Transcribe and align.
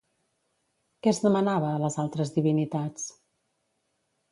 Què 1.03 1.11
es 1.15 1.19
demanava 1.25 1.69
a 1.73 1.77
les 1.85 1.99
altres 2.05 2.33
divinitats? 2.39 3.07